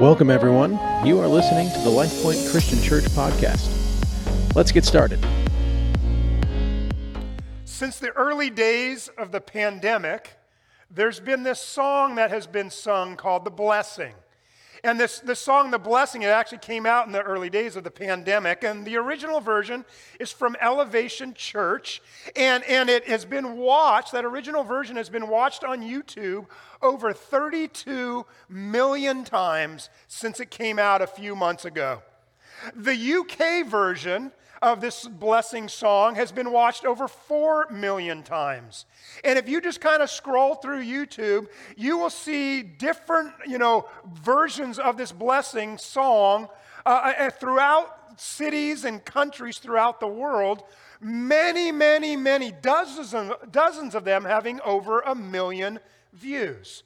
[0.00, 0.78] Welcome, everyone.
[1.04, 3.66] You are listening to the LifePoint Christian Church podcast.
[4.54, 5.18] Let's get started.
[7.64, 10.38] Since the early days of the pandemic,
[10.88, 14.14] there's been this song that has been sung called The Blessing.
[14.84, 17.84] And this, this song, The Blessing, it actually came out in the early days of
[17.84, 18.64] the pandemic.
[18.64, 19.84] And the original version
[20.20, 22.00] is from Elevation Church.
[22.36, 26.46] And, and it has been watched, that original version has been watched on YouTube
[26.80, 32.02] over 32 million times since it came out a few months ago.
[32.74, 38.86] The UK version of this blessing song has been watched over 4 million times.
[39.24, 43.88] And if you just kind of scroll through YouTube, you will see different, you know,
[44.22, 46.48] versions of this blessing song
[46.84, 50.64] uh, uh, uh throughout cities and countries throughout the world.
[51.00, 55.78] Many, many, many dozens, dozens of them having over a million
[56.12, 56.82] views.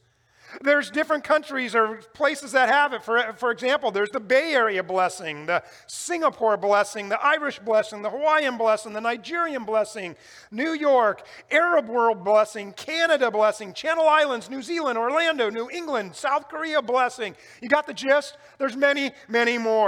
[0.60, 3.02] There's different countries or places that have it.
[3.02, 8.10] For, for example, there's the Bay Area blessing, the Singapore blessing, the Irish blessing, the
[8.10, 10.16] Hawaiian blessing, the Nigerian blessing,
[10.50, 16.48] New York, Arab world blessing, Canada blessing, Channel Islands, New Zealand, Orlando, New England, South
[16.48, 17.34] Korea blessing.
[17.60, 18.36] You got the gist?
[18.58, 19.82] There's many, many more.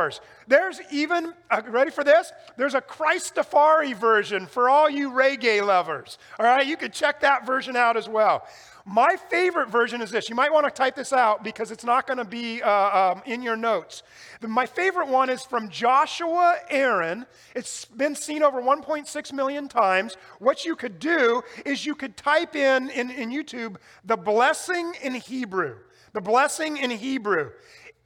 [0.49, 2.33] There's even, uh, ready for this?
[2.57, 6.19] There's a Christafari version for all you reggae lovers.
[6.39, 8.47] All right, you can check that version out as well.
[8.87, 10.29] My favorite version is this.
[10.29, 13.23] You might want to type this out because it's not going to be uh, um,
[13.25, 14.03] in your notes.
[14.43, 17.25] My favorite one is from Joshua Aaron.
[17.57, 20.19] It's been seen over 1.6 million times.
[20.39, 25.15] What you could do is you could type in, in, in YouTube the blessing in
[25.15, 25.77] Hebrew.
[26.13, 27.53] The blessing in Hebrew.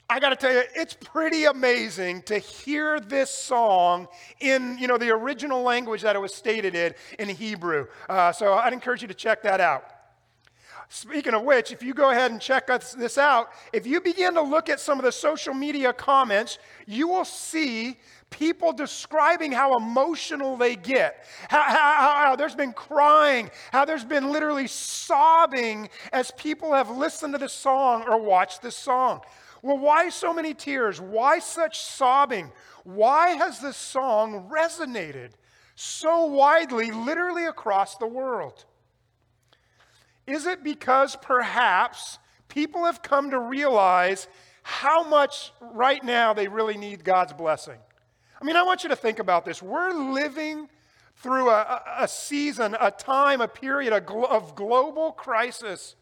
[0.09, 4.06] I got to tell you, it's pretty amazing to hear this song
[4.39, 7.89] in, you know, the original language that it was stated in, in Hebrew.
[8.09, 9.97] Uh, so I'd encourage you to check that out.
[10.91, 14.41] Speaking of which, if you go ahead and check this out, if you begin to
[14.41, 17.99] look at some of the social media comments, you will see
[18.31, 24.32] people describing how emotional they get, how, how, how, there's been crying, how there's been
[24.32, 29.20] literally sobbing as people have listened to the song or watched the song.
[29.60, 31.00] Well, why so many tears?
[31.00, 32.50] Why such sobbing?
[32.84, 35.32] Why has this song resonated
[35.75, 38.65] so widely, literally across the world?
[40.28, 42.19] Is it because perhaps
[42.49, 44.28] people have come to realize
[44.62, 47.78] how much right now they really need God's blessing?
[48.38, 49.62] I mean, I want you to think about this.
[49.62, 50.69] We're living
[51.17, 55.97] through a, a season, a time, a period of global crisis.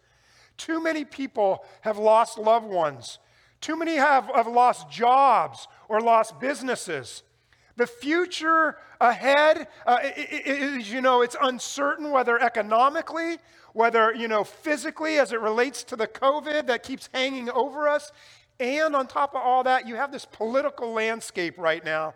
[0.57, 3.21] Too many people have lost loved ones.
[3.61, 7.23] Too many have, have lost jobs or lost businesses.
[7.77, 13.37] The future ahead uh, is, you know, it's uncertain whether economically,
[13.75, 18.13] whether, you know, physically as it relates to the COVID that keeps hanging over us.
[18.59, 22.15] And on top of all that, you have this political landscape right now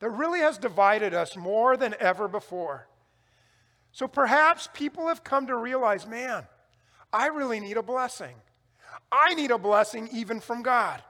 [0.00, 2.86] that really has divided us more than ever before.
[3.92, 6.46] So perhaps people have come to realize man,
[7.12, 8.34] I really need a blessing.
[9.10, 11.02] I need a blessing even from God.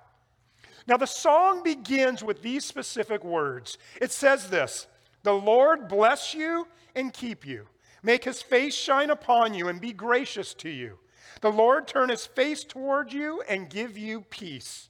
[0.89, 3.77] Now, the song begins with these specific words.
[4.01, 4.87] It says this
[5.23, 6.67] The Lord bless you
[6.97, 7.67] and keep you,
[8.03, 10.99] make his face shine upon you and be gracious to you.
[11.43, 14.89] The Lord turn his face toward you and give you peace.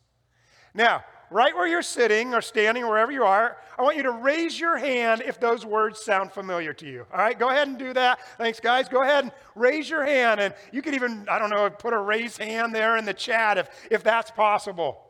[0.72, 4.58] Now, right where you're sitting or standing, wherever you are, I want you to raise
[4.58, 7.06] your hand if those words sound familiar to you.
[7.12, 8.20] All right, go ahead and do that.
[8.38, 8.88] Thanks, guys.
[8.88, 10.38] Go ahead and raise your hand.
[10.38, 13.58] And you could even, I don't know, put a raised hand there in the chat
[13.58, 15.07] if, if that's possible.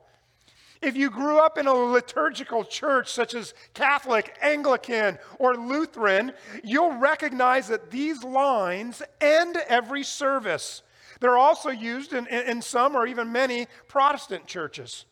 [0.81, 6.99] If you grew up in a liturgical church such as Catholic, Anglican, or Lutheran, you'll
[6.99, 10.83] recognize that these lines end every service.
[11.21, 15.05] They're also used in, in, some or even many Protestant churches.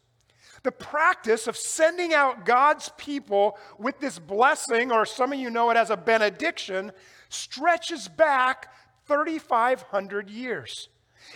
[0.62, 5.71] The practice of sending out God's people with this blessing, or some of you know
[5.71, 6.93] it as a benediction,
[7.28, 8.72] stretches back
[9.06, 10.88] 3,500 years.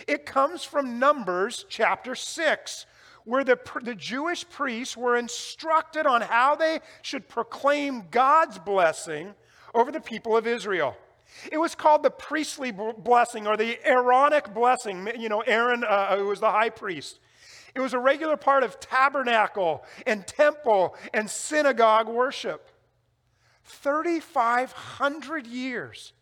[0.07, 2.85] It comes from Numbers chapter 6,
[3.25, 9.33] where the, the Jewish priests were instructed on how they should proclaim God's blessing
[9.73, 10.95] over the people of Israel.
[11.51, 15.09] It was called the priestly blessing or the Aaronic blessing.
[15.17, 17.19] You know, Aaron, uh, who was the high priest.
[17.73, 22.69] It was a regular part of tabernacle and temple and synagogue worship.
[23.63, 26.13] 3,500 years.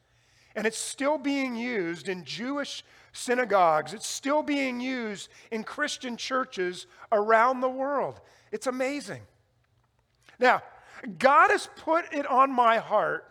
[0.56, 3.94] And it's still being used in Jewish synagogues.
[3.94, 8.20] It's still being used in Christian churches around the world.
[8.52, 9.22] It's amazing.
[10.40, 10.62] Now,
[11.18, 13.26] God has put it on my heart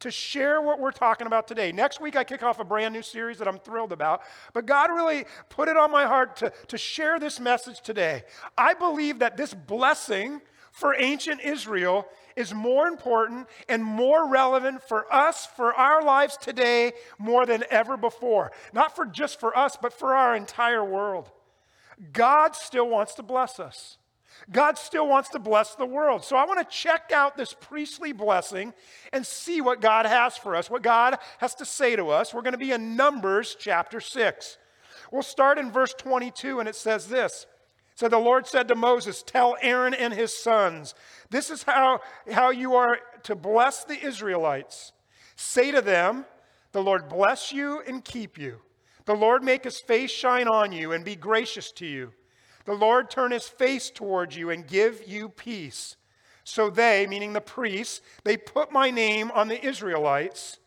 [0.00, 1.72] to share what we're talking about today.
[1.72, 4.22] Next week, I kick off a brand new series that I'm thrilled about,
[4.52, 8.22] but God really put it on my heart to, to share this message today.
[8.56, 10.40] I believe that this blessing
[10.70, 12.06] for ancient Israel
[12.38, 17.96] is more important and more relevant for us, for our lives today, more than ever
[17.96, 18.52] before.
[18.72, 21.30] Not for just for us, but for our entire world.
[22.12, 23.98] God still wants to bless us.
[24.52, 26.24] God still wants to bless the world.
[26.24, 28.72] So I want to check out this priestly blessing
[29.12, 32.32] and see what God has for us, what God has to say to us.
[32.32, 34.58] We're going to be in Numbers chapter 6.
[35.10, 37.46] We'll start in verse 22, and it says this.
[37.98, 40.94] So the Lord said to Moses, Tell Aaron and his sons,
[41.30, 41.98] this is how,
[42.30, 44.92] how you are to bless the Israelites.
[45.34, 46.24] Say to them,
[46.70, 48.60] The Lord bless you and keep you.
[49.06, 52.12] The Lord make his face shine on you and be gracious to you.
[52.66, 55.96] The Lord turn his face towards you and give you peace.
[56.44, 60.60] So they, meaning the priests, they put my name on the Israelites,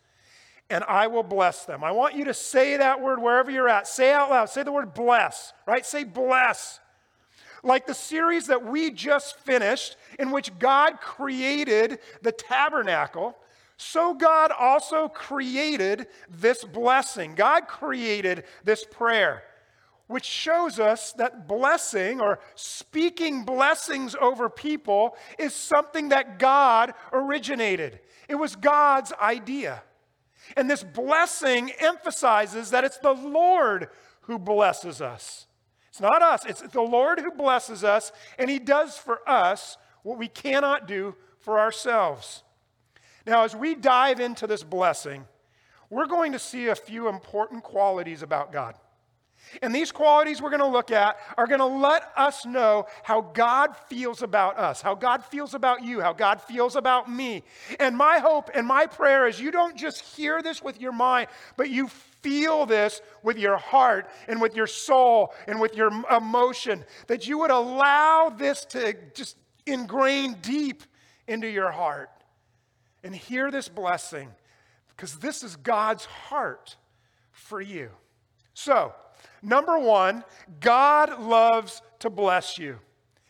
[0.69, 1.81] and I will bless them.
[1.81, 3.87] I want you to say that word wherever you're at.
[3.87, 4.49] Say out loud.
[4.49, 5.85] Say the word bless, right?
[5.85, 6.80] Say bless.
[7.63, 13.37] Like the series that we just finished, in which God created the tabernacle,
[13.77, 17.35] so God also created this blessing.
[17.35, 19.43] God created this prayer
[20.11, 27.99] which shows us that blessing or speaking blessings over people is something that God originated.
[28.27, 29.81] It was God's idea.
[30.57, 33.87] And this blessing emphasizes that it's the Lord
[34.23, 35.47] who blesses us.
[35.91, 40.17] It's not us, it's the Lord who blesses us, and He does for us what
[40.17, 42.43] we cannot do for ourselves.
[43.27, 45.25] Now, as we dive into this blessing,
[45.89, 48.75] we're going to see a few important qualities about God.
[49.61, 53.21] And these qualities we're going to look at are going to let us know how
[53.21, 57.43] God feels about us, how God feels about you, how God feels about me.
[57.79, 61.27] And my hope and my prayer is you don't just hear this with your mind,
[61.57, 66.83] but you feel this with your heart and with your soul and with your emotion,
[67.07, 70.83] that you would allow this to just ingrain deep
[71.27, 72.09] into your heart
[73.03, 74.29] and hear this blessing
[74.89, 76.75] because this is God's heart
[77.31, 77.89] for you.
[78.53, 78.93] So,
[79.41, 80.23] Number one,
[80.59, 82.79] God loves to bless you.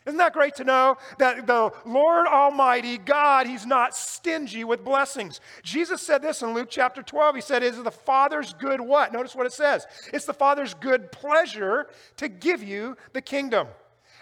[0.05, 5.39] Isn't that great to know that the Lord Almighty, God, He's not stingy with blessings?
[5.61, 7.35] Jesus said this in Luke chapter 12.
[7.35, 9.13] He said, Is the Father's good what?
[9.13, 9.85] Notice what it says.
[10.11, 11.87] It's the Father's good pleasure
[12.17, 13.67] to give you the kingdom.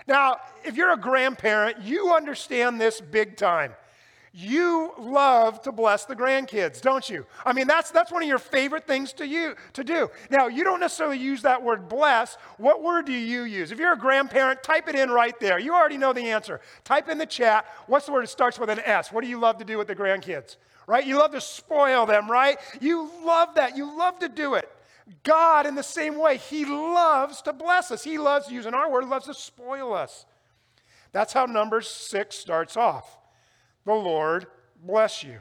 [0.06, 3.74] Now, if you're a grandparent, you understand this big time.
[4.31, 7.25] You love to bless the grandkids, don't you?
[7.45, 10.09] I mean, that's, that's one of your favorite things to, you, to do.
[10.29, 12.37] Now, you don't necessarily use that word bless.
[12.57, 13.71] What word do you use?
[13.71, 15.57] If you're a grandparent, type it in right there.
[15.57, 16.61] You already know the answer.
[16.83, 17.65] Type in the chat.
[17.87, 19.11] What's the word that starts with an S?
[19.11, 20.57] What do you love to do with the grandkids?
[20.85, 21.05] Right?
[21.05, 22.57] You love to spoil them, right?
[22.79, 23.75] You love that.
[23.75, 24.69] You love to do it.
[25.23, 28.03] God, in the same way, He loves to bless us.
[28.03, 30.25] He loves, using our word, loves to spoil us.
[31.11, 33.19] That's how Numbers 6 starts off.
[33.85, 34.47] The Lord
[34.83, 35.39] bless you.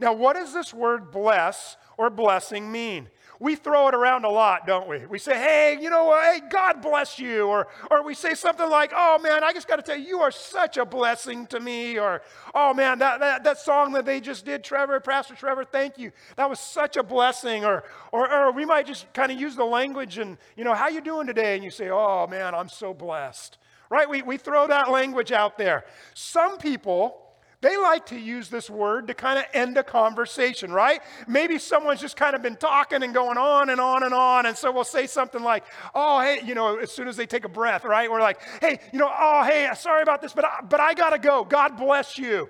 [0.00, 3.08] Now, what does this word bless or blessing mean?
[3.40, 5.06] We throw it around a lot, don't we?
[5.06, 6.12] We say, hey, you know?
[6.20, 7.46] Hey, God bless you.
[7.46, 10.20] Or, or we say something like, oh man, I just got to tell you, you
[10.20, 11.98] are such a blessing to me.
[11.98, 12.22] Or,
[12.52, 16.10] oh man, that, that, that song that they just did, Trevor, Pastor Trevor, thank you.
[16.34, 17.64] That was such a blessing.
[17.64, 20.88] Or, or, or we might just kind of use the language and, you know, how
[20.88, 21.54] you doing today?
[21.54, 23.58] And you say, oh man, I'm so blessed.
[23.90, 24.08] Right?
[24.08, 25.84] We, we throw that language out there.
[26.14, 27.28] Some people,
[27.60, 31.00] they like to use this word to kind of end a conversation, right?
[31.26, 34.46] Maybe someone's just kind of been talking and going on and on and on.
[34.46, 35.64] And so we'll say something like,
[35.94, 38.08] oh, hey, you know, as soon as they take a breath, right?
[38.10, 41.10] We're like, hey, you know, oh, hey, sorry about this, but I, but I got
[41.10, 41.44] to go.
[41.44, 42.48] God bless you,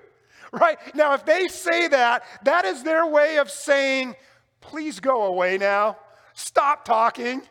[0.52, 0.76] right?
[0.95, 4.14] Now, if they say that, that is their way of saying,
[4.61, 5.97] please go away now.
[6.35, 7.42] Stop talking.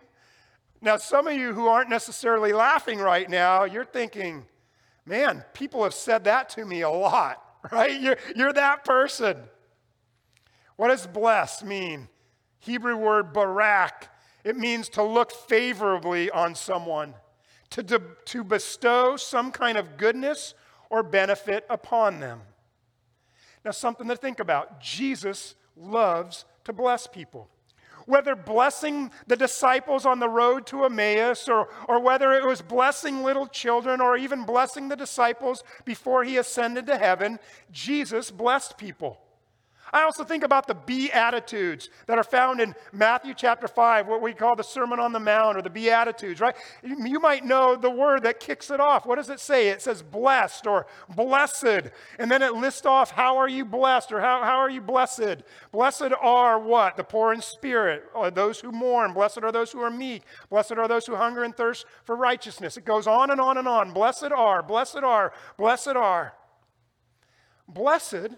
[0.82, 4.46] Now, some of you who aren't necessarily laughing right now, you're thinking,
[5.06, 7.44] man, people have said that to me a lot.
[7.72, 8.00] right?
[8.00, 9.38] You're, you're that person.
[10.76, 12.08] What does bless mean?
[12.60, 14.10] Hebrew word barak.
[14.44, 17.14] It means to look favorably on someone,
[17.72, 20.54] to, de- to bestow some kind of goodness
[20.90, 22.42] or benefit upon them.
[23.66, 27.50] Now, something to think about Jesus loves to bless people
[28.08, 33.22] whether blessing the disciples on the road to Emmaus, or, or whether it was blessing
[33.22, 37.38] little children, or even blessing the disciples before he ascended to heaven,
[37.72, 39.20] Jesus blessed people.
[39.94, 44.34] I also think about the Beatitudes that are found in Matthew chapter 5, what we
[44.34, 46.56] call the Sermon on the Mount or the Beatitudes, right?
[46.84, 49.06] You might know the word that kicks it off.
[49.06, 49.70] What does it say?
[49.70, 51.90] It says blessed or blessed.
[52.20, 55.44] And then it lists off how are you blessed or how, how are you blessed?
[55.72, 56.98] Blessed are what?
[56.98, 59.14] The poor in spirit, or those who mourn.
[59.14, 60.24] Blessed are those who are meek.
[60.50, 62.78] Blessed are those who hunger and thirst for righteousness.
[62.78, 63.94] It goes on and on and on.
[63.94, 66.34] Blessed are, blessed are, blessed are.
[67.68, 68.30] Blessed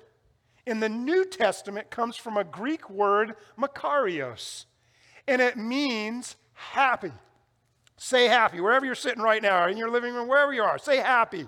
[0.65, 4.65] in the New Testament comes from a Greek word, makarios,
[5.27, 7.11] and it means happy.
[7.97, 8.61] Say happy.
[8.61, 11.47] Wherever you're sitting right now, in your living room, wherever you are, say happy.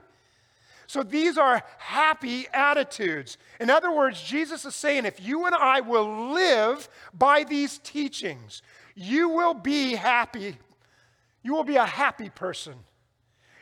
[0.85, 3.37] So these are happy attitudes.
[3.61, 8.61] In other words, Jesus is saying if you and I will live by these teachings,
[8.93, 10.57] you will be happy.
[11.43, 12.75] You will be a happy person.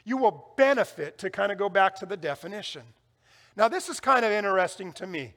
[0.03, 2.81] You will benefit, to kind of go back to the definition.
[3.55, 5.33] Now, this is kind of interesting to me.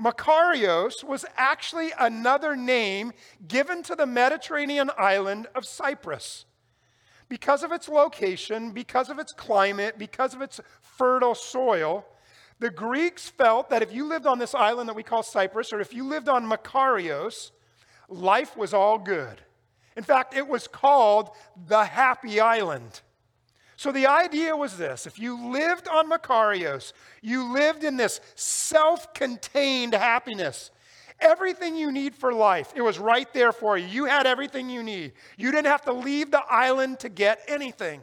[0.00, 3.12] Makarios was actually another name
[3.46, 6.46] given to the Mediterranean island of Cyprus.
[7.28, 12.06] Because of its location, because of its climate, because of its fertile soil,
[12.58, 15.80] the Greeks felt that if you lived on this island that we call Cyprus, or
[15.80, 17.50] if you lived on Makarios,
[18.08, 19.40] life was all good.
[19.96, 21.30] In fact, it was called
[21.66, 23.00] the Happy Island.
[23.80, 29.14] So the idea was this if you lived on Makarios, you lived in this self
[29.14, 30.70] contained happiness.
[31.18, 33.86] Everything you need for life, it was right there for you.
[33.86, 35.14] You had everything you need.
[35.38, 38.02] You didn't have to leave the island to get anything.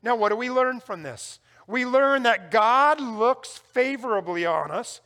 [0.00, 1.40] Now, what do we learn from this?
[1.66, 5.00] We learn that God looks favorably on us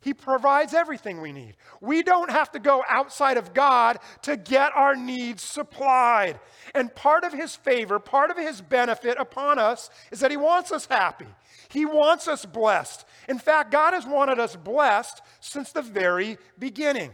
[0.00, 1.56] he provides everything we need.
[1.82, 6.40] We don't have to go outside of God to get our needs supplied.
[6.74, 10.72] And part of His favor, part of His benefit upon us is that He wants
[10.72, 11.26] us happy.
[11.68, 13.04] He wants us blessed.
[13.28, 17.12] In fact, God has wanted us blessed since the very beginning.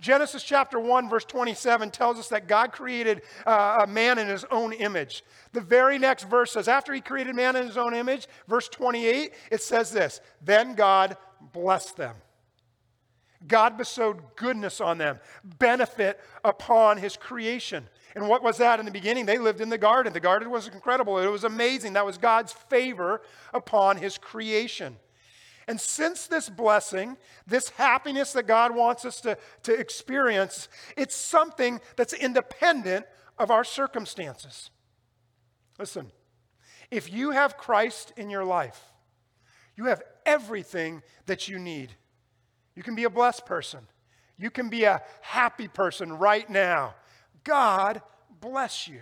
[0.00, 4.46] Genesis chapter 1, verse 27 tells us that God created uh, a man in his
[4.50, 5.22] own image.
[5.52, 9.34] The very next verse says, after he created man in his own image, verse 28,
[9.52, 12.16] it says this Then God blessed them.
[13.46, 15.18] God bestowed goodness on them,
[15.58, 17.88] benefit upon his creation.
[18.14, 19.24] And what was that in the beginning?
[19.24, 20.12] They lived in the garden.
[20.12, 21.18] The garden was incredible.
[21.18, 21.94] It was amazing.
[21.94, 23.22] That was God's favor
[23.54, 24.96] upon his creation.
[25.66, 27.16] And since this blessing,
[27.46, 33.06] this happiness that God wants us to, to experience, it's something that's independent
[33.38, 34.70] of our circumstances.
[35.78, 36.10] Listen,
[36.90, 38.82] if you have Christ in your life,
[39.80, 41.92] you have everything that you need.
[42.76, 43.80] You can be a blessed person.
[44.36, 46.94] You can be a happy person right now.
[47.44, 48.02] God
[48.42, 49.00] bless you.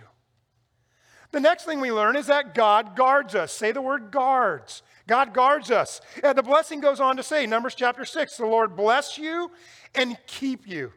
[1.31, 3.51] The next thing we learn is that God guards us.
[3.51, 4.81] Say the word guards.
[5.05, 5.99] God guards us.
[6.23, 9.51] And the blessing goes on to say, Numbers chapter 6, the Lord bless you
[9.93, 10.93] and keep you.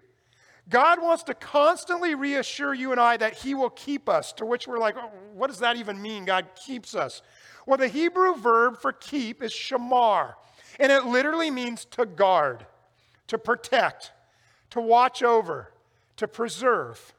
[0.69, 4.69] God wants to constantly reassure you and I that He will keep us, to which
[4.69, 6.25] we're like, oh, what does that even mean?
[6.25, 7.21] God keeps us.
[7.67, 10.35] Well, the Hebrew verb for keep is shamar,
[10.81, 12.67] and it literally means to guard,
[13.29, 14.13] to protect,
[14.71, 15.73] to watch over,
[16.17, 17.15] to preserve.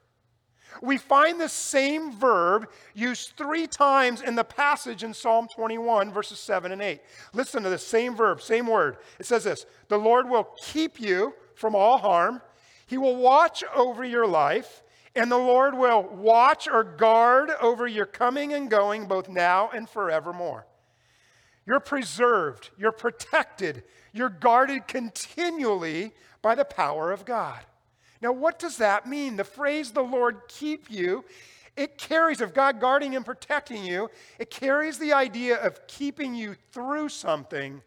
[0.81, 6.39] We find the same verb used three times in the passage in Psalm 21, verses
[6.39, 7.01] 7 and 8.
[7.33, 8.97] Listen to the same verb, same word.
[9.19, 12.41] It says this The Lord will keep you from all harm,
[12.87, 14.82] He will watch over your life.
[15.15, 19.87] And the Lord will watch or guard over your coming and going both now and
[19.87, 20.65] forevermore.
[21.65, 27.59] You're preserved, you're protected, you're guarded continually by the power of God.
[28.21, 29.35] Now, what does that mean?
[29.35, 31.23] The phrase, the Lord keep you,
[31.75, 36.55] it carries, of God guarding and protecting you, it carries the idea of keeping you
[36.71, 37.81] through something,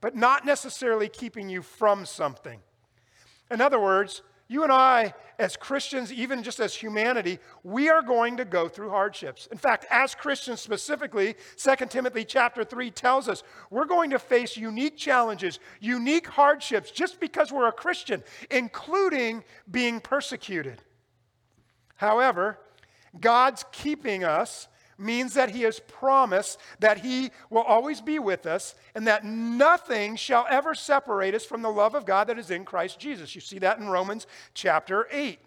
[0.00, 2.60] but not necessarily keeping you from something.
[3.50, 8.36] In other words, you and I, as Christians, even just as humanity, we are going
[8.38, 9.46] to go through hardships.
[9.52, 14.56] In fact, as Christians specifically, 2 Timothy chapter 3 tells us we're going to face
[14.56, 20.82] unique challenges, unique hardships just because we're a Christian, including being persecuted.
[21.94, 22.58] However,
[23.20, 24.66] God's keeping us
[25.00, 30.16] means that he has promised that he will always be with us and that nothing
[30.16, 33.34] shall ever separate us from the love of God that is in Christ Jesus.
[33.34, 35.38] You see that in Romans chapter 8.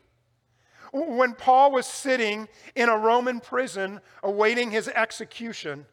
[0.91, 5.85] When Paul was sitting in a Roman prison awaiting his execution,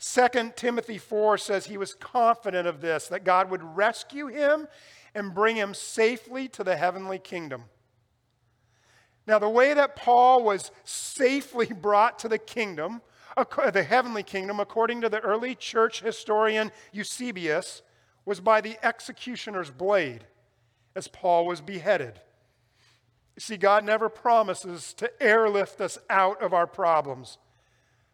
[0.00, 4.66] 2 Timothy 4 says he was confident of this, that God would rescue him
[5.14, 7.64] and bring him safely to the heavenly kingdom.
[9.30, 13.00] Now, the way that Paul was safely brought to the kingdom,
[13.36, 17.82] the heavenly kingdom, according to the early church historian Eusebius,
[18.24, 20.24] was by the executioner's blade
[20.96, 22.20] as Paul was beheaded.
[23.36, 27.38] You see, God never promises to airlift us out of our problems,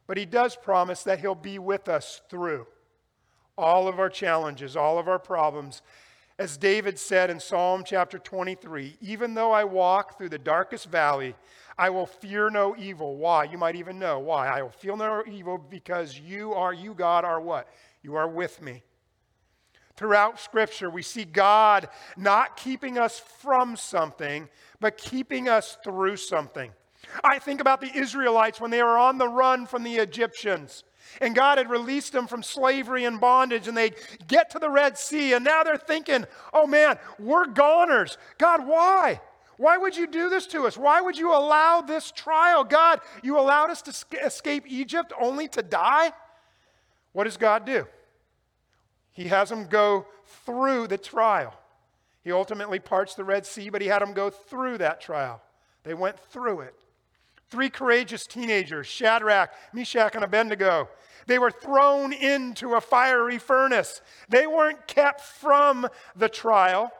[0.07, 2.67] but He does promise that He'll be with us through
[3.57, 5.81] all of our challenges, all of our problems.
[6.39, 11.35] As David said in Psalm chapter 23, even though I walk through the darkest valley,
[11.79, 13.17] I will fear no evil.
[13.17, 13.45] Why?
[13.45, 14.49] You might even know why.
[14.49, 17.69] I will feel no evil because you are, you, God, are what?
[18.03, 18.83] You are with me.
[19.97, 21.89] Throughout Scripture, we see God
[22.19, 24.47] not keeping us from something,
[24.79, 26.71] but keeping us through something.
[27.25, 30.85] I think about the Israelites when they were on the run from the Egyptians.
[31.21, 33.93] And God had released them from slavery and bondage, and they
[34.29, 38.19] get to the Red Sea, and now they're thinking, oh man, we're goners.
[38.39, 39.21] God, why?
[39.57, 40.77] Why would you do this to us?
[40.77, 42.63] Why would you allow this trial?
[42.65, 46.13] God, you allowed us to escape Egypt only to die?
[47.13, 47.87] What does God do?
[49.13, 50.07] He has them go
[50.45, 51.55] through the trial.
[52.23, 55.41] He ultimately parts the Red Sea, but he had them go through that trial.
[55.85, 56.75] They went through it.
[57.49, 60.89] Three courageous teenagers, Shadrach, Meshach, and Abednego.
[61.27, 64.01] They were thrown into a fiery furnace.
[64.29, 66.91] They weren't kept from the trial,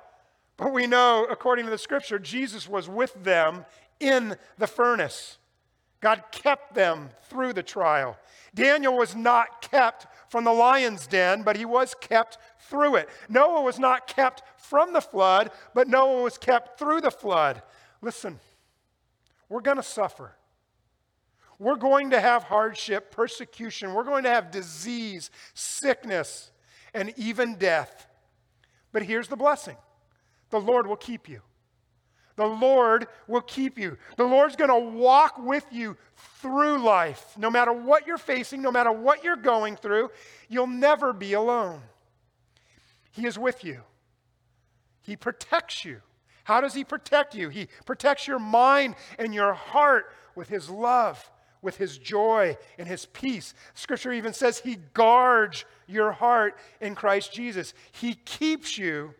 [0.57, 3.65] but we know, according to the scripture, Jesus was with them
[4.01, 5.39] in the furnace.
[6.01, 8.17] God kept them through the trial.
[8.55, 13.09] Daniel was not kept from the lion's den, but he was kept through it.
[13.29, 17.63] Noah was not kept from the flood, but Noah was kept through the flood.
[18.03, 18.39] Listen,
[19.49, 20.35] we're going to suffer.
[21.59, 23.95] We're going to have hardship, persecution.
[23.95, 26.51] We're going to have disease, sickness,
[26.93, 28.07] and even death.
[28.93, 29.77] But here's the blessing
[30.51, 31.41] the Lord will keep you.
[32.37, 33.97] The Lord will keep you.
[34.17, 35.97] The Lord's going to walk with you
[36.41, 37.35] through life.
[37.39, 40.11] No matter what you're facing, no matter what you're going through,
[40.49, 41.81] you'll never be alone.
[43.11, 43.81] He is with you,
[45.01, 46.03] He protects you.
[46.47, 47.49] How does He protect you?
[47.49, 51.29] He protects your mind and your heart with His love,
[51.61, 53.53] with His joy, and His peace.
[53.75, 57.75] Scripture even says He guards your heart in Christ Jesus.
[57.91, 59.13] He keeps you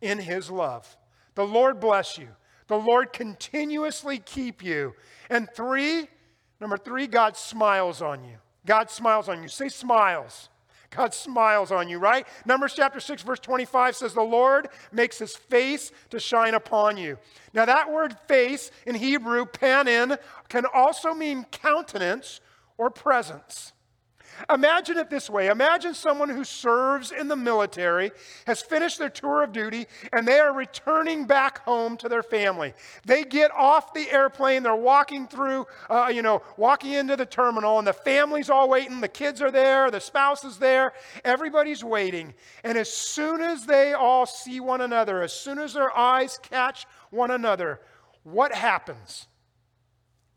[0.00, 0.96] in His love.
[1.34, 2.28] The Lord bless you.
[2.68, 4.94] The Lord continuously keep you.
[5.28, 6.06] And three,
[6.60, 8.36] number three, God smiles on you.
[8.64, 9.48] God smiles on you.
[9.48, 10.48] Say smiles.
[10.90, 12.26] God smiles on you, right?
[12.46, 17.18] Numbers chapter 6, verse 25 says, The Lord makes his face to shine upon you.
[17.52, 22.40] Now, that word face in Hebrew, panim, can also mean countenance
[22.78, 23.72] or presence.
[24.52, 28.12] Imagine it this way Imagine someone who serves in the military,
[28.46, 32.74] has finished their tour of duty, and they are returning back home to their family.
[33.04, 37.78] They get off the airplane, they're walking through, uh, you know, walking into the terminal,
[37.78, 39.00] and the family's all waiting.
[39.00, 40.92] The kids are there, the spouse is there,
[41.24, 42.34] everybody's waiting.
[42.64, 46.86] And as soon as they all see one another, as soon as their eyes catch
[47.10, 47.80] one another,
[48.22, 49.26] what happens?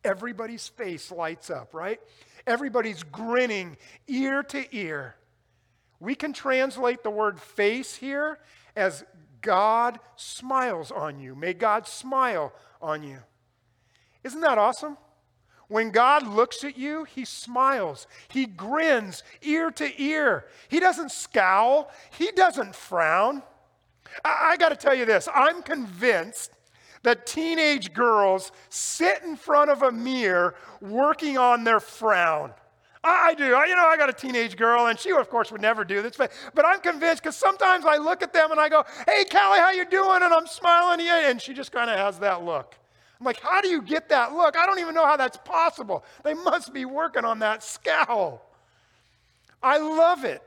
[0.04, 2.00] Everybody's face lights up, right?
[2.48, 3.78] Everybody's grinning
[4.08, 5.16] ear to ear.
[6.00, 8.40] We can translate the word face here
[8.76, 9.04] as
[9.42, 11.36] God smiles on you.
[11.36, 13.20] May God smile on you.
[14.24, 14.98] Isn't that awesome?
[15.68, 18.06] When God looks at you, he smiles.
[18.28, 20.46] He grins ear to ear.
[20.68, 23.42] He doesn't scowl, he doesn't frown.
[24.26, 26.52] I, I got to tell you this I'm convinced
[27.04, 32.54] that teenage girls sit in front of a mirror working on their frown.
[33.04, 33.56] I, do.
[33.56, 36.04] I, you know, I got a teenage girl, and she, of course, would never do
[36.04, 36.18] this.
[36.18, 39.60] But, but I'm convinced because sometimes I look at them and I go, "Hey, Callie,
[39.60, 42.76] how you doing?" And I'm smiling and she just kind of has that look.
[43.20, 44.56] I'm like, "How do you get that look?
[44.56, 46.04] I don't even know how that's possible.
[46.24, 48.46] They must be working on that scowl."
[49.64, 50.42] I love it.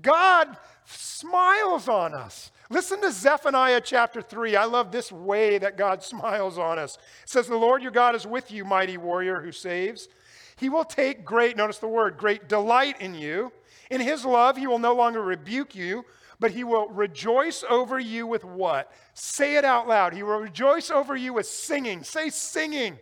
[0.00, 2.50] God smiles on us.
[2.72, 4.56] Listen to Zephaniah chapter 3.
[4.56, 6.96] I love this way that God smiles on us.
[7.22, 10.08] It says, The Lord your God is with you, mighty warrior who saves.
[10.56, 13.52] He will take great, notice the word, great delight in you.
[13.90, 16.06] In his love, he will no longer rebuke you,
[16.40, 18.90] but he will rejoice over you with what?
[19.12, 20.14] Say it out loud.
[20.14, 22.02] He will rejoice over you with singing.
[22.02, 22.98] Say singing.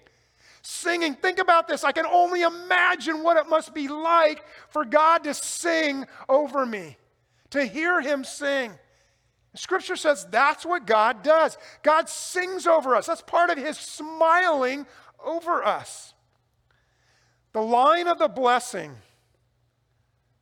[0.63, 1.15] Singing.
[1.15, 1.85] Think about this.
[1.85, 6.97] I can only imagine what it must be like for God to sing over me,
[7.51, 8.73] to hear him sing.
[9.55, 11.59] Scripture says that's what God does.
[11.83, 13.07] God sings over us.
[13.07, 14.87] That's part of his smiling
[15.25, 16.15] over us.
[17.53, 18.95] The line of the blessing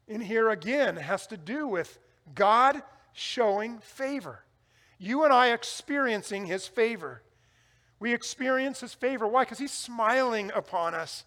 [0.07, 1.99] in here again has to do with
[2.35, 2.83] God
[3.15, 4.45] showing favor.
[4.99, 7.23] You and I experiencing his favor.
[7.99, 9.27] We experience his favor.
[9.27, 9.45] Why?
[9.45, 11.25] Because he's smiling upon us.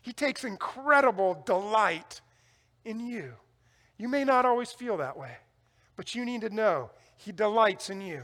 [0.00, 2.22] He takes incredible delight
[2.84, 3.34] in you.
[3.98, 5.36] You may not always feel that way
[6.00, 6.88] but you need to know
[7.20, 8.22] He delights in you.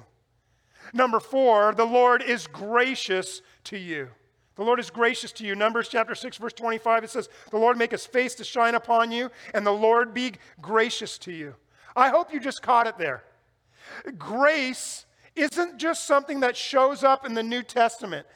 [0.94, 4.09] Number four, the Lord is gracious to you.
[4.54, 5.54] The Lord is gracious to you.
[5.54, 9.12] Numbers chapter 6, verse 25, it says, The Lord make his face to shine upon
[9.12, 10.32] you, and the Lord be
[10.62, 11.54] gracious to you.
[11.94, 13.22] I hope you just caught it there.
[14.16, 15.04] Grace
[15.35, 18.26] isn't just something that shows up in the New Testament.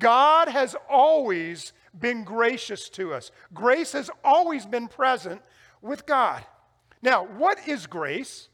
[0.00, 3.30] God has always been gracious to us.
[3.54, 5.42] Grace has always been present
[5.80, 6.44] with God.
[7.02, 8.47] Now, what is grace?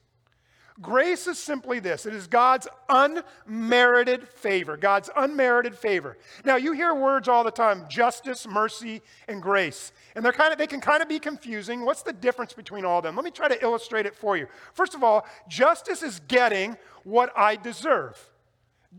[0.82, 4.76] Grace is simply this it is God's unmerited favor.
[4.76, 6.18] God's unmerited favor.
[6.44, 9.92] Now, you hear words all the time justice, mercy, and grace.
[10.16, 11.84] And they're kind of, they can kind of be confusing.
[11.84, 13.14] What's the difference between all of them?
[13.14, 14.48] Let me try to illustrate it for you.
[14.72, 18.18] First of all, justice is getting what I deserve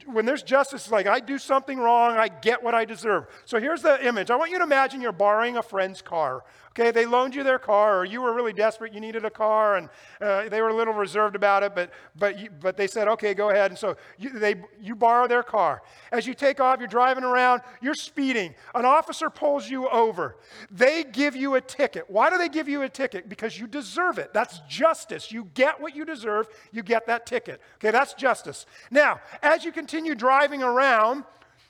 [0.06, 3.28] when there's justice, it's like I do something wrong, I get what I deserve.
[3.46, 4.30] So here's the image.
[4.30, 6.44] I want you to imagine you're borrowing a friend's car.
[6.78, 9.78] Okay, they loaned you their car, or you were really desperate, you needed a car,
[9.78, 9.88] and
[10.20, 13.34] uh, they were a little reserved about it, but, but, you, but they said, okay,
[13.34, 13.72] go ahead.
[13.72, 15.84] And so you, they, you borrow their car.
[16.12, 18.56] As you take off, you're driving around, you're speeding.
[18.74, 20.36] An officer pulls you over.
[20.70, 22.10] They give you a ticket.
[22.10, 23.30] Why do they give you a ticket?
[23.30, 24.34] Because you deserve it.
[24.34, 25.32] That's justice.
[25.32, 27.62] You get what you deserve, you get that ticket.
[27.76, 28.66] Okay, that's justice.
[28.92, 31.24] Now, as you continue driving around,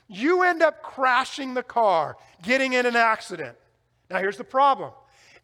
[0.08, 3.54] you end up crashing the car, getting in an accident.
[4.08, 4.92] Now, here's the problem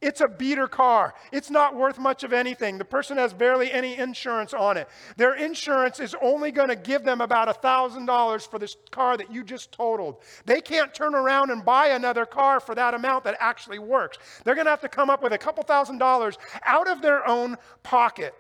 [0.01, 1.13] it's a beater car.
[1.33, 2.79] It's not worth much of anything.
[2.79, 4.89] The person has barely any insurance on it.
[5.19, 9.45] Their insurance is only going to give them about $1,000 for this car that you
[9.45, 10.23] just totaled.
[10.47, 14.17] They can't turn around and buy another car for that amount that actually works.
[14.45, 17.29] They're going to have to come up with a couple thousand dollars out of their
[17.29, 18.35] own pocket.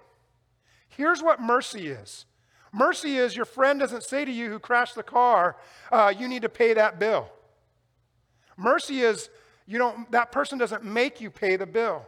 [0.88, 2.24] Here's what mercy is
[2.72, 5.56] mercy is your friend doesn't say to you who crashed the car,
[5.90, 7.28] uh, you need to pay that bill.
[8.56, 9.30] Mercy is
[9.66, 12.06] you don't, that person doesn't make you pay the bill.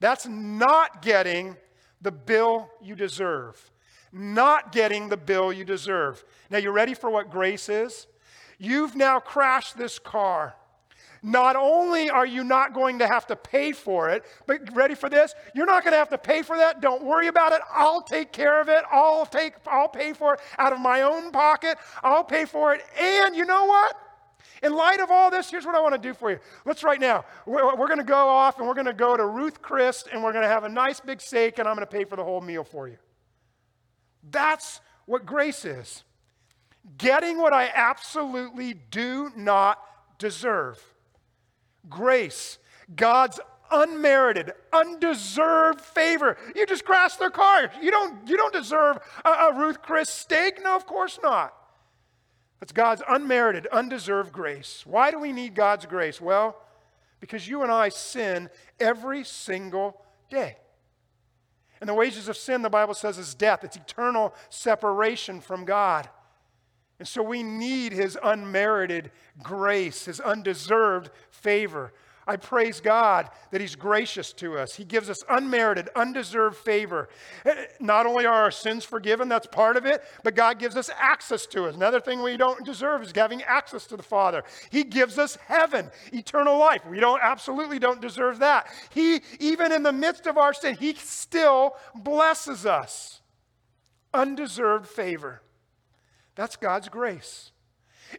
[0.00, 1.56] That's not getting
[2.02, 3.70] the bill you deserve.
[4.12, 6.24] Not getting the bill you deserve.
[6.50, 8.06] Now, you ready for what grace is?
[8.58, 10.54] You've now crashed this car.
[11.22, 15.08] Not only are you not going to have to pay for it, but ready for
[15.08, 15.34] this?
[15.54, 16.80] You're not going to have to pay for that.
[16.80, 17.60] Don't worry about it.
[17.72, 18.84] I'll take care of it.
[18.90, 21.78] I'll take I'll pay for it out of my own pocket.
[22.02, 22.82] I'll pay for it.
[23.00, 23.96] And you know what?
[24.62, 26.38] In light of all this, here's what I want to do for you.
[26.64, 29.26] Let's right now, we're, we're going to go off and we're going to go to
[29.26, 31.92] Ruth Chris and we're going to have a nice big steak and I'm going to
[31.92, 32.96] pay for the whole meal for you.
[34.30, 36.04] That's what grace is
[36.98, 39.78] getting what I absolutely do not
[40.18, 40.82] deserve.
[41.88, 42.58] Grace,
[42.94, 46.36] God's unmerited, undeserved favor.
[46.54, 47.70] You just crashed their car.
[47.80, 50.62] You don't, you don't deserve a, a Ruth Chris steak.
[50.62, 51.54] No, of course not.
[52.60, 54.82] That's God's unmerited, undeserved grace.
[54.86, 56.20] Why do we need God's grace?
[56.20, 56.56] Well,
[57.20, 60.56] because you and I sin every single day.
[61.80, 63.62] And the wages of sin, the Bible says, is death.
[63.62, 66.08] It's eternal separation from God.
[66.98, 69.10] And so we need his unmerited
[69.42, 71.92] grace, his undeserved favor.
[72.28, 74.74] I praise God that He's gracious to us.
[74.74, 77.08] He gives us unmerited, undeserved favor.
[77.44, 80.90] Eh, not only are our sins forgiven, that's part of it, but God gives us
[80.98, 81.76] access to us.
[81.76, 84.42] Another thing we don't deserve is having access to the Father.
[84.70, 86.84] He gives us heaven, eternal life.
[86.84, 88.66] We don't absolutely don't deserve that.
[88.90, 93.20] He, even in the midst of our sin, He still blesses us.
[94.12, 95.42] Undeserved favor.
[96.36, 97.50] That's God's grace.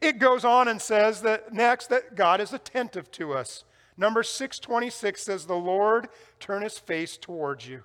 [0.01, 3.63] It goes on and says that next that God is attentive to us.
[3.95, 7.83] Number 626 says, The Lord turn his face towards you.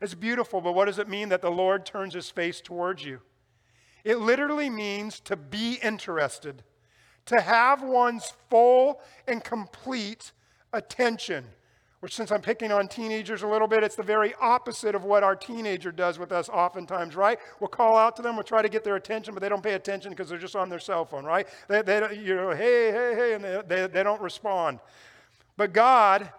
[0.00, 3.20] It's beautiful, but what does it mean that the Lord turns his face towards you?
[4.04, 6.62] It literally means to be interested,
[7.26, 10.32] to have one's full and complete
[10.72, 11.46] attention
[12.04, 15.22] which since I'm picking on teenagers a little bit, it's the very opposite of what
[15.22, 17.38] our teenager does with us oftentimes, right?
[17.60, 19.72] We'll call out to them, we'll try to get their attention, but they don't pay
[19.72, 21.48] attention because they're just on their cell phone, right?
[21.66, 24.80] They, they you know, hey, hey, hey, and they, they, they don't respond.
[25.56, 26.30] But God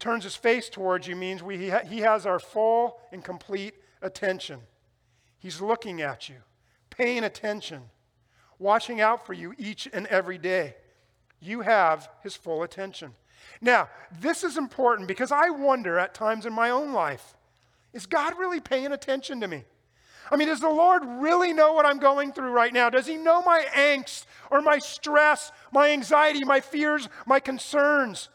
[0.00, 3.76] turns his face towards you means we, he, ha, he has our full and complete
[4.02, 4.60] attention.
[5.38, 6.36] He's looking at you,
[6.90, 7.84] paying attention,
[8.58, 10.74] watching out for you each and every day.
[11.40, 13.14] You have his full attention.
[13.60, 13.88] Now,
[14.20, 17.34] this is important because I wonder at times in my own life
[17.92, 19.64] is God really paying attention to me?
[20.30, 22.90] I mean, does the Lord really know what I'm going through right now?
[22.90, 28.30] Does He know my angst or my stress, my anxiety, my fears, my concerns?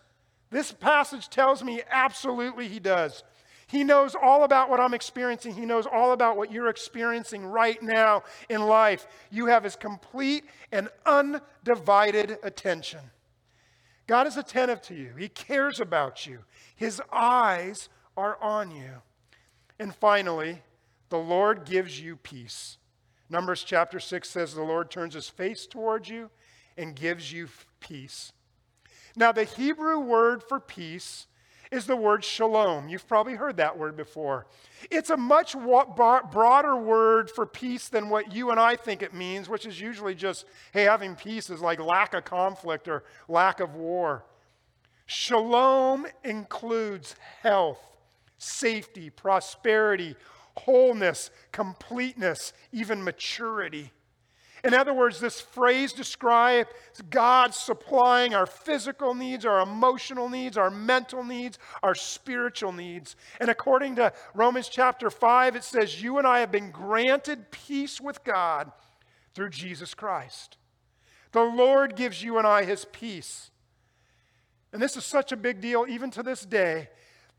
[0.49, 3.23] This passage tells me absolutely He does.
[3.67, 5.53] He knows all about what I'm experiencing.
[5.53, 9.05] He knows all about what you're experiencing right now in life.
[9.29, 13.01] You have His complete and undivided attention.
[14.09, 16.39] God is attentive to you, He cares about you,
[16.75, 19.03] His eyes are on you.
[19.77, 20.63] And finally,
[21.09, 22.79] the Lord gives you peace.
[23.29, 26.31] Numbers chapter 6 says the Lord turns his face towards you
[26.75, 28.33] and gives you peace.
[29.15, 31.27] Now, the Hebrew word for peace
[31.71, 32.89] is the word shalom.
[32.89, 34.47] You've probably heard that word before.
[34.89, 39.47] It's a much broader word for peace than what you and I think it means,
[39.47, 43.75] which is usually just, hey, having peace is like lack of conflict or lack of
[43.75, 44.25] war.
[45.05, 47.79] Shalom includes health,
[48.37, 50.15] safety, prosperity,
[50.57, 53.91] wholeness, completeness, even maturity.
[54.63, 56.69] In other words, this phrase describes
[57.09, 63.15] God supplying our physical needs, our emotional needs, our mental needs, our spiritual needs.
[63.39, 68.01] And according to Romans chapter 5, it says, You and I have been granted peace
[68.01, 68.71] with God
[69.33, 70.57] through Jesus Christ.
[71.31, 73.51] The Lord gives you and I his peace.
[74.73, 76.89] And this is such a big deal, even to this day,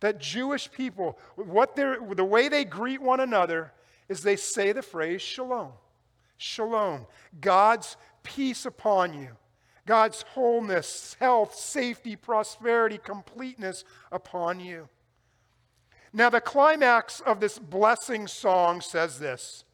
[0.00, 3.72] that Jewish people, what the way they greet one another
[4.09, 5.72] is they say the phrase shalom.
[6.42, 7.07] Shalom.
[7.38, 9.29] God's peace upon you.
[9.85, 14.88] God's wholeness, health, safety, prosperity, completeness upon you.
[16.14, 19.64] Now, the climax of this blessing song says this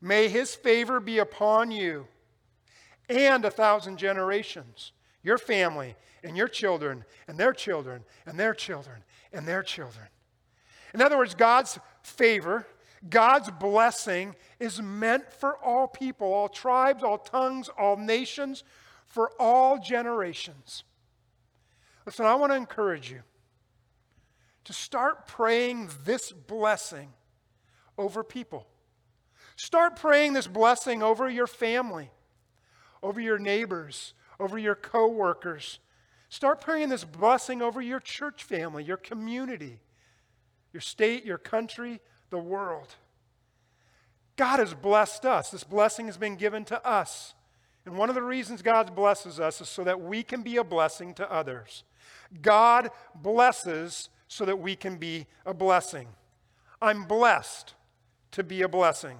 [0.00, 2.06] May his favor be upon you
[3.10, 9.04] and a thousand generations, your family and your children and their children and their children
[9.34, 10.06] and their children.
[10.94, 12.66] In other words, God's favor,
[13.08, 18.64] God's blessing is meant for all people, all tribes, all tongues, all nations,
[19.06, 20.84] for all generations.
[22.04, 23.22] Listen, I want to encourage you
[24.64, 27.12] to start praying this blessing
[27.98, 28.66] over people.
[29.56, 32.10] Start praying this blessing over your family,
[33.02, 35.78] over your neighbors, over your coworkers,
[36.28, 39.80] Start praying this blessing over your church family, your community,
[40.72, 42.94] your state, your country, the world.
[44.36, 45.50] God has blessed us.
[45.50, 47.34] This blessing has been given to us.
[47.84, 50.64] And one of the reasons God blesses us is so that we can be a
[50.64, 51.84] blessing to others.
[52.42, 56.08] God blesses so that we can be a blessing.
[56.82, 57.74] I'm blessed
[58.32, 59.18] to be a blessing.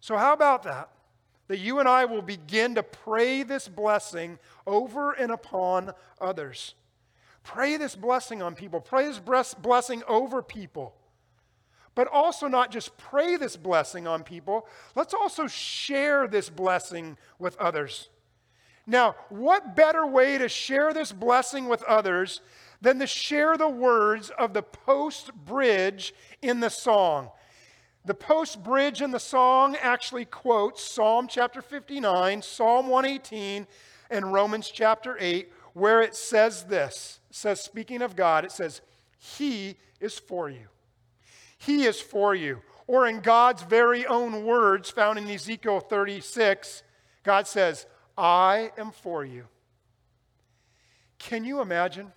[0.00, 0.90] So, how about that?
[1.52, 6.74] that you and I will begin to pray this blessing over and upon others.
[7.42, 8.80] Pray this blessing on people.
[8.80, 9.18] Pray this
[9.54, 10.94] blessing over people.
[11.94, 17.56] But also, not just pray this blessing on people, let's also share this blessing with
[17.58, 18.08] others.
[18.86, 22.40] Now, what better way to share this blessing with others
[22.80, 27.30] than to share the words of the post bridge in the song?
[28.04, 33.66] The post bridge in the song actually quotes Psalm chapter 59, Psalm 118,
[34.10, 37.20] and Romans chapter 8, where it says this.
[37.30, 38.80] Says, speaking of God, it says,
[39.18, 40.66] He is for you.
[41.64, 42.60] He is for you.
[42.86, 46.82] Or in God's very own words found in Ezekiel 36,
[47.22, 47.86] God says,
[48.18, 49.44] I am for you.
[51.18, 52.12] Can you imagine?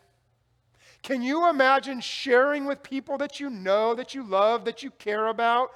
[1.04, 5.28] Can you imagine sharing with people that you know, that you love, that you care
[5.28, 5.70] about,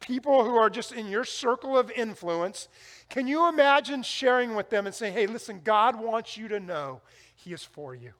[0.00, 2.68] people who are just in your circle of influence?
[3.08, 7.00] Can you imagine sharing with them and saying, hey, listen, God wants you to know
[7.34, 8.12] He is for you?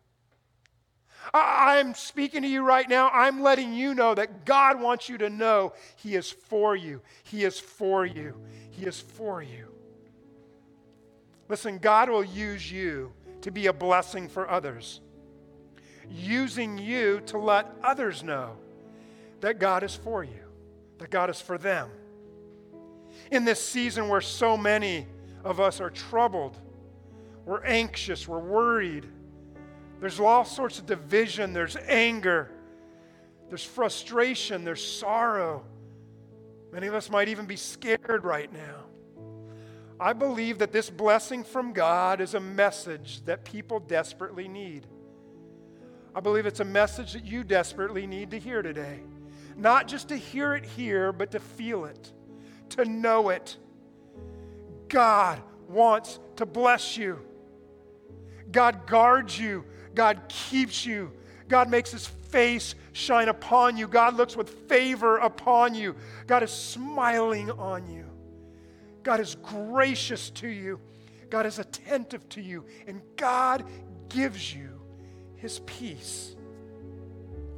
[1.34, 3.10] I'm speaking to you right now.
[3.10, 7.02] I'm letting you know that God wants you to know He is for you.
[7.24, 8.34] He is for you.
[8.70, 9.68] He is for you.
[11.48, 13.12] Listen, God will use you
[13.42, 15.00] to be a blessing for others
[16.10, 18.56] using you to let others know
[19.40, 20.44] that God is for you,
[20.98, 21.90] that God is for them.
[23.30, 25.06] In this season where so many
[25.44, 26.56] of us are troubled,
[27.44, 29.06] we're anxious, we're worried,
[30.00, 32.50] there's all sorts of division, there's anger,
[33.48, 35.64] there's frustration, there's sorrow.
[36.72, 38.84] Many of us might even be scared right now.
[39.98, 44.86] I believe that this blessing from God is a message that people desperately need.
[46.14, 49.00] I believe it's a message that you desperately need to hear today.
[49.56, 52.12] Not just to hear it here, but to feel it,
[52.70, 53.56] to know it.
[54.88, 57.20] God wants to bless you.
[58.52, 59.64] God guards you.
[59.96, 61.10] God keeps you.
[61.48, 63.88] God makes his face shine upon you.
[63.88, 65.96] God looks with favor upon you.
[66.26, 68.04] God is smiling on you.
[69.02, 70.80] God is gracious to you.
[71.30, 72.64] God is attentive to you.
[72.86, 73.64] And God
[74.08, 74.80] gives you
[75.36, 76.36] his peace.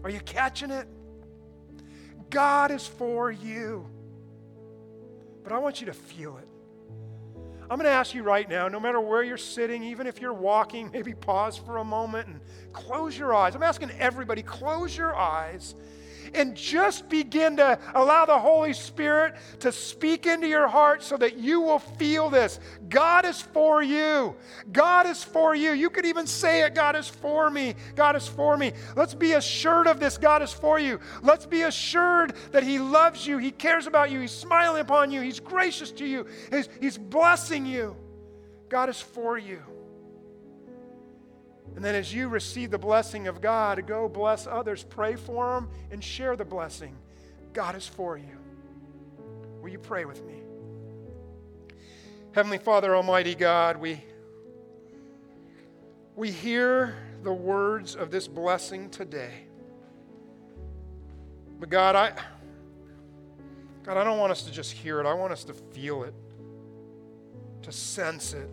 [0.04, 0.86] Are you catching it?
[2.30, 3.86] God is for you.
[5.42, 6.47] But I want you to feel it.
[7.70, 10.32] I'm going to ask you right now, no matter where you're sitting, even if you're
[10.32, 12.40] walking, maybe pause for a moment and
[12.72, 13.54] close your eyes.
[13.54, 15.74] I'm asking everybody, close your eyes.
[16.34, 21.36] And just begin to allow the Holy Spirit to speak into your heart so that
[21.38, 22.60] you will feel this.
[22.88, 24.34] God is for you.
[24.72, 25.72] God is for you.
[25.72, 27.74] You could even say it God is for me.
[27.94, 28.72] God is for me.
[28.96, 30.18] Let's be assured of this.
[30.18, 31.00] God is for you.
[31.22, 33.38] Let's be assured that He loves you.
[33.38, 34.20] He cares about you.
[34.20, 35.20] He's smiling upon you.
[35.20, 36.26] He's gracious to you.
[36.50, 37.96] He's, he's blessing you.
[38.68, 39.62] God is for you.
[41.78, 45.70] And then as you receive the blessing of God, go bless others, pray for them,
[45.92, 46.92] and share the blessing.
[47.52, 48.36] God is for you.
[49.62, 50.42] Will you pray with me?
[52.32, 54.02] Heavenly Father, Almighty God, we,
[56.16, 59.46] we hear the words of this blessing today.
[61.60, 62.12] But God, I
[63.84, 65.06] God, I don't want us to just hear it.
[65.06, 66.14] I want us to feel it,
[67.62, 68.50] to sense it,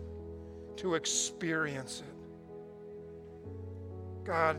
[0.76, 2.15] to experience it.
[4.26, 4.58] God,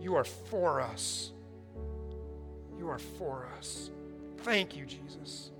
[0.00, 1.32] you are for us.
[2.76, 3.90] You are for us.
[4.38, 5.52] Thank you, Jesus.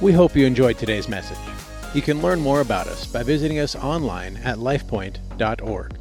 [0.00, 1.38] We hope you enjoyed today's message.
[1.94, 5.98] You can learn more about us by visiting us online at lifepoint.org.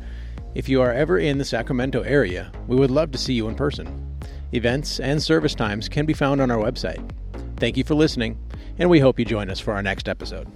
[0.55, 3.55] If you are ever in the Sacramento area, we would love to see you in
[3.55, 4.17] person.
[4.53, 7.11] Events and service times can be found on our website.
[7.57, 8.37] Thank you for listening,
[8.79, 10.47] and we hope you join us for our next episode.